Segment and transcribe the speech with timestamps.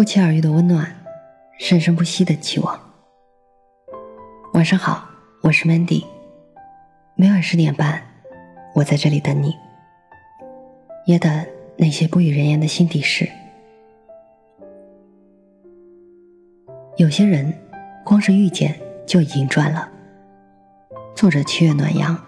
[0.00, 0.90] 不期而遇的温暖，
[1.58, 2.80] 生生不息的期望。
[4.54, 5.06] 晚上好，
[5.42, 6.06] 我是 Mandy。
[7.16, 8.02] 每晚十点半，
[8.74, 9.54] 我在这里等你，
[11.04, 13.28] 也等那些不语人言的心底事。
[16.96, 17.52] 有些人，
[18.02, 19.86] 光是遇见就已经赚了。
[21.14, 22.18] 作者：七月暖阳。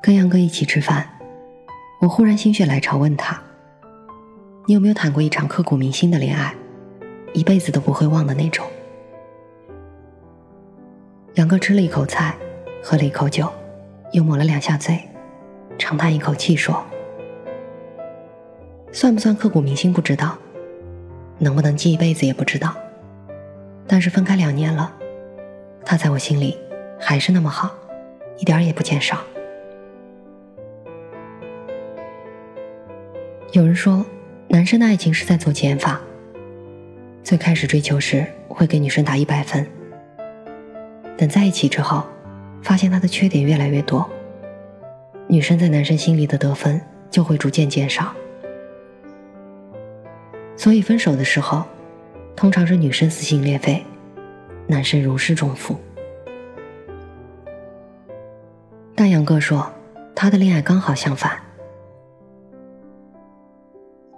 [0.00, 1.06] 跟杨哥一起吃饭，
[2.00, 3.38] 我忽然心血来潮问他
[4.68, 6.54] ：“你有没有谈过一场刻骨铭心的恋爱？”
[7.32, 8.66] 一辈子都不会忘的那种。
[11.36, 12.36] 杨哥吃了一口菜，
[12.82, 13.50] 喝了一口酒，
[14.12, 15.00] 又抹了两下嘴，
[15.78, 16.84] 长叹一口气说
[18.92, 20.36] ：“算不算刻骨铭心不知道，
[21.38, 22.74] 能不能记一辈子也不知道。
[23.86, 24.92] 但是分开两年了，
[25.82, 26.58] 他在我心里
[27.00, 27.74] 还是那么好，
[28.36, 29.18] 一点也不减少。”
[33.52, 34.04] 有人说，
[34.50, 36.00] 男生的爱情是在做减法。
[37.22, 39.66] 最开始追求时会给女生打一百分，
[41.18, 42.02] 等在一起之后，
[42.62, 44.08] 发现他的缺点越来越多，
[45.26, 48.14] 女生在男生心里的得分就会逐渐减少。
[50.56, 51.62] 所以分手的时候，
[52.34, 53.84] 通常是女生撕心裂肺，
[54.66, 55.78] 男生如释重负。
[58.94, 59.70] 但杨哥说，
[60.14, 61.47] 他的恋爱刚好相反。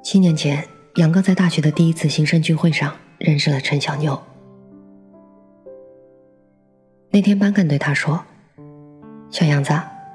[0.03, 0.67] 七年前。
[0.97, 4.21] 杨哥在大学的第一次新生聚会上认识了陈小妞。
[7.11, 8.21] 那天班干对他说
[9.31, 9.73] ：“小杨子，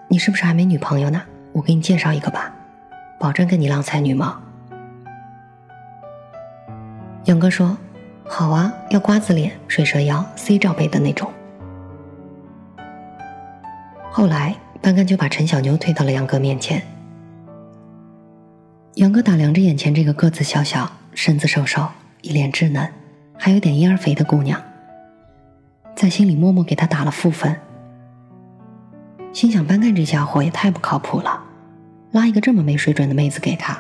[0.10, 1.22] 你是不是还没女朋友呢？
[1.54, 2.54] 我给你介绍一个吧，
[3.18, 4.38] 保证跟你郎才女貌。”
[7.24, 7.78] 杨哥说
[8.28, 11.32] ：“好啊，要瓜子脸、水蛇腰、C 罩杯的那种。”
[14.12, 16.86] 后来班干就把陈小妞推到了杨哥面前。
[18.96, 21.86] 杨哥打量着眼前这个个子小小、身子瘦瘦、
[22.22, 22.90] 一脸稚嫩，
[23.38, 24.62] 还有点婴儿肥的姑娘，
[25.94, 27.54] 在心里默默给她打了负分。
[29.34, 31.44] 心想：班干这家伙也太不靠谱了，
[32.12, 33.78] 拉一个这么没水准的妹子给他，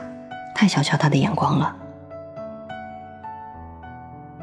[0.53, 1.73] 太小瞧他的眼光了。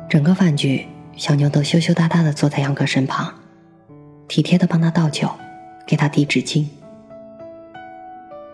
[0.09, 0.87] 整个饭局，
[1.19, 3.31] 小妞都羞羞答答的坐在杨哥身旁，
[4.27, 5.31] 体贴的帮他倒酒，
[5.87, 6.67] 给他递纸巾。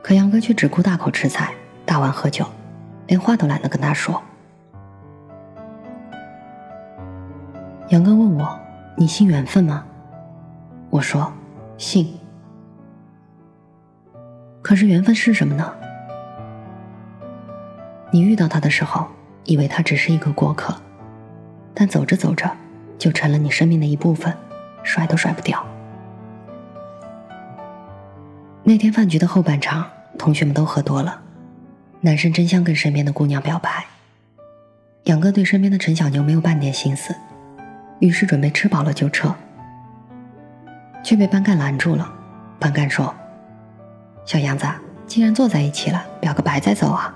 [0.03, 1.55] 可杨哥却只顾大口吃菜。
[1.89, 2.45] 大碗喝酒，
[3.07, 4.23] 连话都懒得跟他说。
[7.89, 8.61] 杨哥问我
[8.95, 9.83] ：“你信缘分吗？”
[10.91, 11.33] 我说
[11.79, 12.15] ：“信。”
[14.61, 15.73] 可是缘分是什么呢？
[18.11, 19.07] 你遇到他的时候，
[19.45, 20.77] 以为他只是一个过客，
[21.73, 22.55] 但走着走着，
[22.99, 24.37] 就成了你生命的一部分，
[24.83, 25.65] 甩都甩不掉。
[28.63, 29.87] 那天饭局的后半场，
[30.19, 31.23] 同学们都喝多了。
[32.01, 33.85] 男生真想跟身边的姑娘表白，
[35.05, 37.13] 杨哥对身边的陈小牛没有半点心思，
[37.99, 39.35] 于是准备吃饱了就撤，
[41.03, 42.09] 却被班干拦住了。
[42.61, 43.13] 班干说
[44.25, 44.65] ：“小杨子，
[45.09, 47.13] 既然坐在一起了，表个白再走啊。”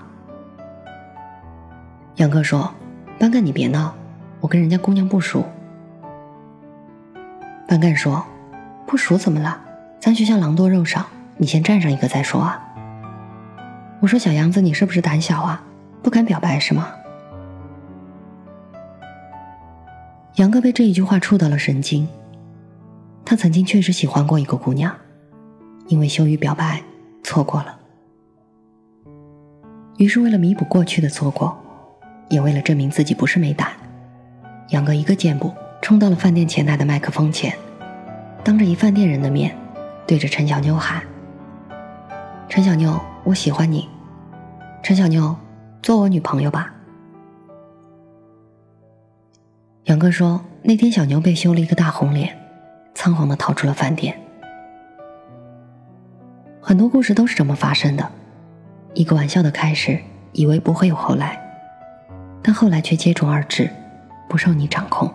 [2.15, 2.69] 杨哥说
[3.17, 3.95] ：“班干你别闹，
[4.41, 5.45] 我跟人家姑娘不熟。”
[7.65, 8.21] 班干说
[8.85, 9.61] ：“不熟怎么了？
[10.01, 11.05] 咱学校狼多肉少，
[11.37, 12.61] 你先站上一个再说啊。”
[14.03, 15.63] 我说：“小杨子，你是不是胆小啊？
[16.01, 16.89] 不敢表白是吗？”
[20.35, 22.05] 杨哥被这一句话触到了神经。
[23.23, 24.93] 他曾经确实喜欢过一个姑娘，
[25.87, 26.83] 因为羞于表白，
[27.23, 27.79] 错过了。
[29.95, 31.57] 于是为了弥补过去的错过，
[32.27, 33.69] 也为了证明自己不是没胆，
[34.71, 35.49] 杨哥一个箭步
[35.81, 37.55] 冲到了饭店前台的麦克风前，
[38.43, 39.55] 当着一饭店人的面，
[40.05, 41.01] 对着陈小妞喊
[42.55, 43.89] ：“陈小妞，我喜欢你。”
[44.83, 45.35] 陈小妞，
[45.81, 46.71] 做我女朋友吧。
[49.85, 52.37] 杨哥说，那天小牛被羞了一个大红脸，
[52.93, 54.15] 仓皇的逃出了饭店。
[56.61, 58.07] 很多故事都是这么发生的，
[58.93, 59.99] 一个玩笑的开始，
[60.33, 61.41] 以为不会有后来，
[62.43, 63.67] 但后来却接踵而至，
[64.29, 65.11] 不受你掌控。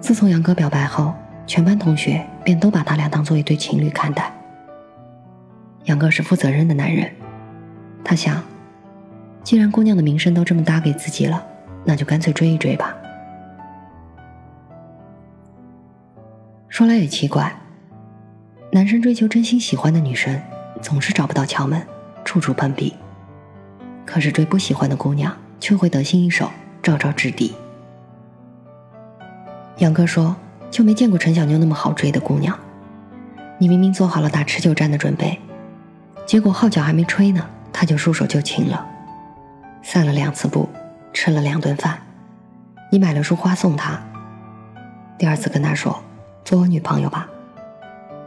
[0.00, 1.12] 自从杨哥表白后，
[1.48, 4.30] 全班同学便都把他俩当做一对情侣看待。
[5.86, 7.10] 杨哥是负责任的男人，
[8.04, 8.40] 他想，
[9.42, 11.42] 既然姑娘的名声都这么搭给自己了，
[11.86, 12.94] 那就干脆追一追吧。
[16.68, 17.50] 说来也奇怪，
[18.70, 20.38] 男生追求真心喜欢的女生，
[20.82, 21.82] 总是找不到窍门，
[22.26, 22.92] 处处碰壁；
[24.04, 26.50] 可是追不喜欢的姑娘，却会得心应手，
[26.82, 27.54] 招招制敌。
[29.78, 30.36] 杨哥说，
[30.70, 32.58] 就没见过陈小妞那么好追的姑娘。
[33.58, 35.38] 你明明做好了打持久战的准备。
[36.26, 38.86] 结果号角还没吹呢，他就束手就擒了，
[39.82, 40.68] 散了两次步，
[41.12, 41.98] 吃了两顿饭，
[42.92, 43.98] 你买了束花送他。
[45.16, 45.98] 第二次跟他说
[46.44, 47.26] 做我女朋友吧，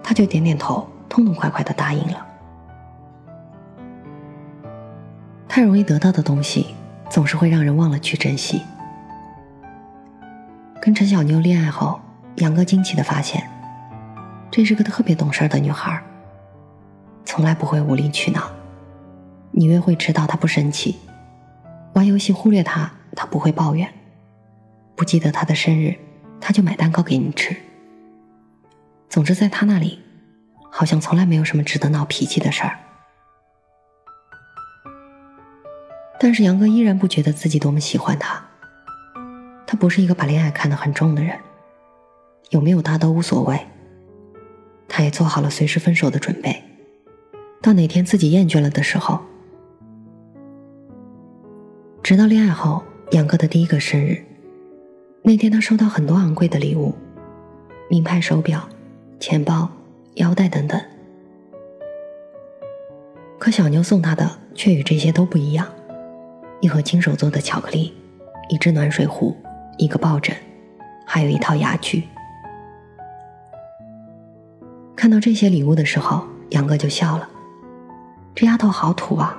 [0.03, 2.25] 他就点点头，痛痛快快的答应了。
[5.47, 6.67] 太容易得到的东西，
[7.09, 8.61] 总是会让人忘了去珍惜。
[10.81, 11.99] 跟陈小妞恋爱后，
[12.37, 13.47] 杨哥惊奇的发现，
[14.49, 16.01] 这是个特别懂事的女孩。
[17.23, 18.51] 从来不会无理取闹，
[19.51, 20.97] 你约会迟到他不生气，
[21.93, 23.93] 玩游戏忽略他他不会抱怨，
[24.95, 25.95] 不记得他的生日
[26.39, 27.55] 他就买蛋糕给你吃。
[29.07, 30.01] 总之在他那里，
[30.71, 32.79] 好像从来没有什么值得闹脾气的事儿。
[36.19, 38.43] 但是杨哥依然不觉得自己多么喜欢他，
[39.67, 41.37] 他不是一个把恋爱看得很重的人，
[42.51, 43.57] 有没有他都无所谓，
[44.89, 46.61] 他也做好了随时分手的准备。
[47.61, 49.19] 到哪天自己厌倦了的时候，
[52.03, 54.21] 直到恋爱后，杨哥的第一个生日，
[55.21, 56.93] 那天他收到很多昂贵的礼物，
[57.89, 58.67] 名牌手表、
[59.17, 59.69] 钱包、
[60.15, 60.79] 腰带等等。
[63.39, 65.65] 可小妞送他的却与这些都不一样：
[66.59, 67.93] 一盒亲手做的巧克力，
[68.49, 69.37] 一只暖水壶，
[69.77, 70.35] 一个抱枕，
[71.05, 72.03] 还有一套牙具。
[75.01, 77.27] 看到这些礼物的时候，杨哥就笑了。
[78.35, 79.35] 这丫头好土啊，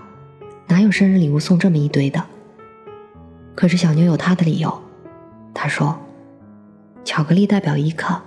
[0.67, 2.21] 哪有生日礼物送这么一堆的？
[3.55, 4.83] 可是小妞有她的理由，
[5.55, 5.97] 她说
[7.07, 8.21] ：“巧克力代表依靠，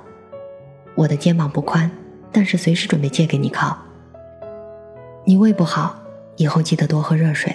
[0.95, 1.91] 我的肩膀不宽，
[2.31, 3.77] 但是随时准备借给你靠。
[5.25, 5.93] 你胃不好，
[6.37, 7.53] 以后记得多喝热水。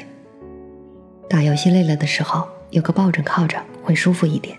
[1.26, 4.58] 打游戏累了的时候，有个抱枕靠着会舒服一点。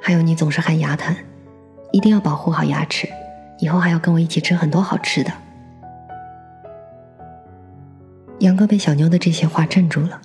[0.00, 1.14] 还有你总是喊牙疼，
[1.92, 3.06] 一定要保护好牙齿，
[3.58, 5.30] 以后还要跟我一起吃很多好吃的。”
[8.40, 10.20] 杨哥被小妞的这些话镇住了。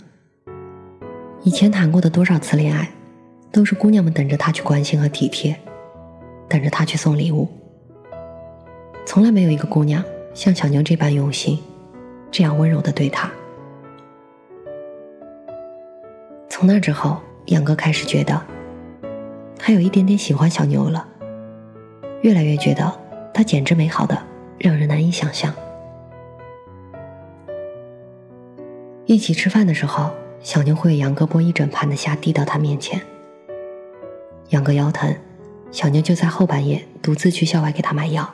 [1.43, 2.89] 以前谈过的多少次恋爱，
[3.51, 5.55] 都是姑娘们等着他去关心和体贴，
[6.47, 7.47] 等着他去送礼物。
[9.05, 11.59] 从来没有一个姑娘像小妞这般用心，
[12.29, 13.31] 这样温柔的对他。
[16.47, 18.39] 从那之后，杨哥开始觉得，
[19.57, 21.07] 他有一点点喜欢小妞了，
[22.21, 22.93] 越来越觉得
[23.33, 24.21] 她简直美好的
[24.57, 25.53] 让人难以想象。
[29.05, 30.11] 一起吃饭的时候，
[30.41, 33.01] 小妞会给杨哥剥一整盘的虾递到他面前。
[34.49, 35.13] 杨哥腰疼，
[35.71, 38.33] 小妞就在后半夜独自去校外给他买药。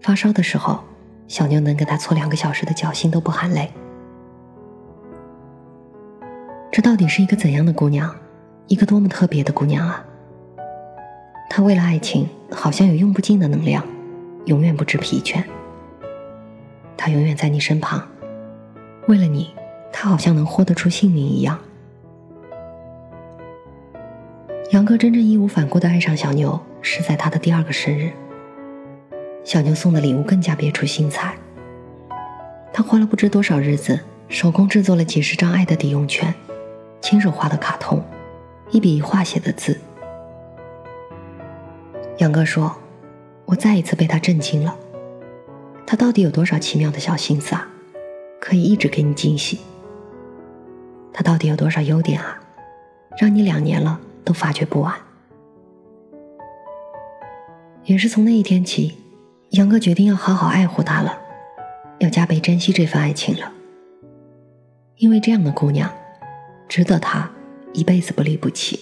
[0.00, 0.80] 发烧的时候，
[1.26, 3.72] 小妞能给他搓两个小时的脚，心都不喊累。
[6.70, 8.14] 这到底是一个怎样的姑娘？
[8.68, 10.04] 一个多么特别的姑娘啊！
[11.54, 13.86] 他为了爱情，好像有用不尽的能量，
[14.46, 15.44] 永远不知疲倦。
[16.96, 18.08] 他永远在你身旁。
[19.06, 19.52] 为了你，
[19.92, 21.58] 他好像能豁得出性命一样。
[24.70, 28.10] 杨哥真正义无反顾的爱上小牛，是在他的第二个生日。
[29.44, 31.34] 小牛送的礼物更加别出心裁。
[32.72, 34.00] 他花了不知多少日子，
[34.30, 36.32] 手工制作了几十张爱的抵用券，
[37.02, 38.02] 亲手画的卡通，
[38.70, 39.78] 一笔一画写的字。
[42.22, 42.72] 杨哥说
[43.46, 44.78] ：“我再一次被他震惊了，
[45.84, 47.68] 他到底有多少奇妙的小心思啊？”
[48.40, 49.58] 可以一直给你惊喜。
[51.12, 52.40] 他到底有多少优点啊？
[53.18, 54.94] 让你两年了都发觉不完。
[57.86, 58.96] 也是从那一天起，
[59.50, 61.18] 杨哥决定要好好爱护她了，
[61.98, 63.52] 要加倍珍惜这份爱情了。
[64.96, 65.92] 因为这样的姑娘，
[66.68, 67.28] 值得他
[67.72, 68.78] 一辈子不离不弃。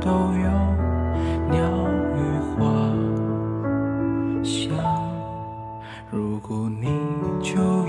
[0.00, 0.50] 都有
[1.50, 1.60] 鸟
[2.16, 2.18] 语
[2.56, 2.62] 花
[4.44, 4.76] 香。
[6.10, 6.88] 如果你
[7.42, 7.81] 就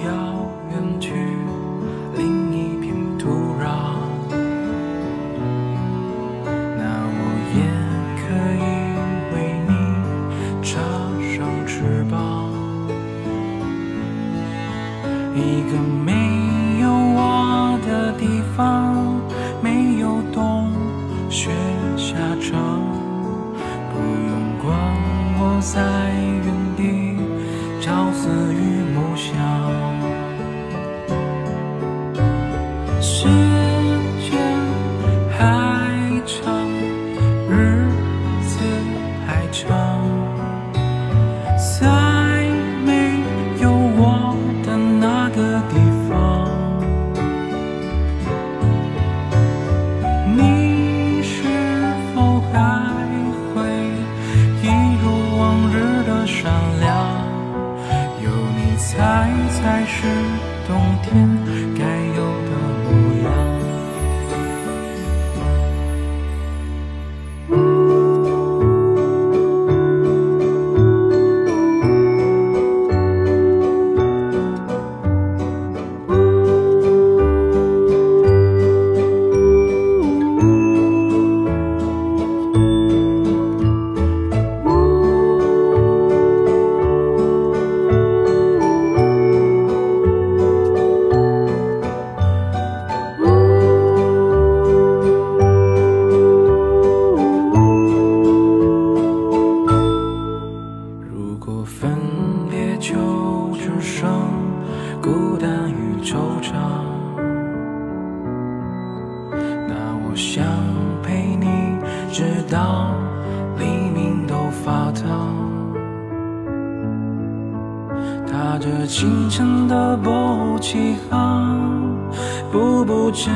[123.14, 123.30] 步步至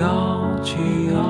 [0.00, 0.76] 高气
[1.12, 1.20] 昂。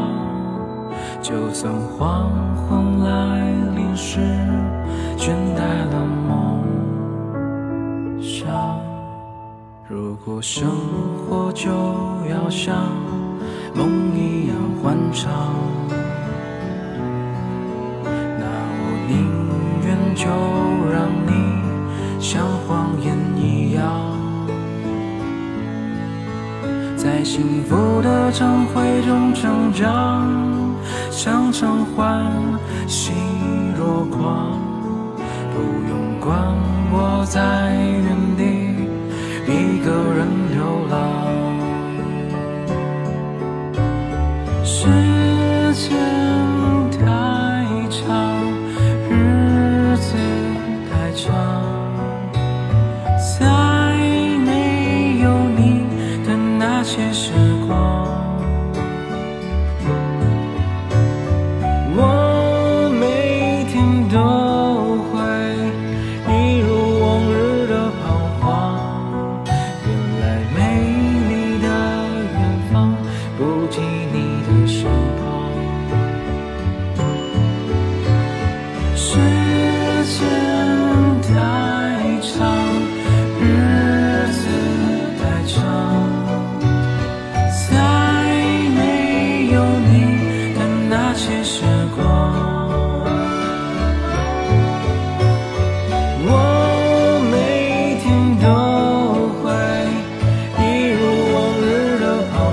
[1.20, 4.20] 就算黄昏来临时
[5.16, 5.60] 倦怠
[5.90, 6.62] 了梦
[8.22, 8.46] 想，
[9.88, 10.70] 如果生
[11.28, 11.68] 活就
[12.30, 12.76] 要像。
[13.74, 15.30] 梦一样欢畅，
[18.02, 18.46] 那
[18.80, 19.14] 我宁
[19.86, 19.86] 愿
[20.16, 20.26] 就
[20.90, 21.30] 让你
[22.18, 22.87] 像黄
[27.18, 30.24] 在幸福的晨会中成长，
[31.10, 32.32] 常常欢
[32.86, 33.12] 喜
[33.76, 34.56] 若狂，
[35.52, 35.58] 不
[35.88, 36.54] 用管
[36.92, 38.44] 我在原地
[39.48, 40.94] 一个人流浪。
[44.64, 44.86] 世
[45.74, 45.96] 界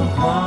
[0.05, 0.44] 美